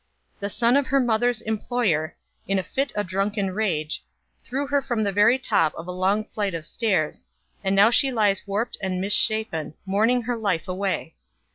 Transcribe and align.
The 0.39 0.49
son 0.49 0.77
of 0.77 0.87
her 0.87 0.99
mother's 0.99 1.43
employer, 1.43 2.15
in 2.47 2.57
a 2.57 2.63
fit 2.63 2.91
of 2.93 3.05
drunken 3.05 3.51
rage, 3.51 4.03
threw 4.43 4.65
her 4.65 4.81
from 4.81 5.03
the 5.03 5.11
very 5.11 5.37
top 5.37 5.75
of 5.75 5.85
a 5.87 5.91
long 5.91 6.23
flight 6.25 6.55
of 6.55 6.65
stairs, 6.65 7.27
and 7.63 7.75
now 7.75 7.91
she 7.91 8.11
lies 8.11 8.47
warped 8.47 8.79
and 8.81 8.99
misshapen, 8.99 9.75
mourning 9.85 10.23
her 10.23 10.35
life 10.37 10.67
away. 10.67 11.13